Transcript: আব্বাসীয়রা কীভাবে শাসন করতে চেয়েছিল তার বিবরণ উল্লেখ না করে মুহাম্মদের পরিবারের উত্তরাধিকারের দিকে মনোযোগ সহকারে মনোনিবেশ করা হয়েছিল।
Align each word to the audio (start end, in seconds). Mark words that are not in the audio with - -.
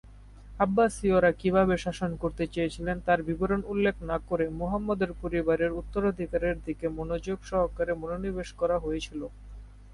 আব্বাসীয়রা 0.59 1.31
কীভাবে 1.41 1.75
শাসন 1.77 2.11
করতে 2.21 2.43
চেয়েছিল 2.53 2.87
তার 3.05 3.19
বিবরণ 3.27 3.61
উল্লেখ 3.63 3.95
না 4.09 4.17
করে 4.29 4.45
মুহাম্মদের 4.59 5.11
পরিবারের 5.21 5.71
উত্তরাধিকারের 5.71 6.57
দিকে 6.65 6.85
মনোযোগ 6.97 7.37
সহকারে 7.43 7.93
মনোনিবেশ 7.93 8.49
করা 8.53 8.77
হয়েছিল। 8.79 9.21